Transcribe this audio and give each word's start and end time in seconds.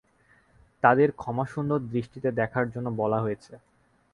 তাঁদের 0.83 1.09
ক্ষমাসুন্দর 1.11 1.79
দৃষ্টিতে 1.93 2.29
দেখার 2.31 2.65
জন্য 2.73 2.87
বলা 3.01 3.19
হয়েছে। 3.21 3.53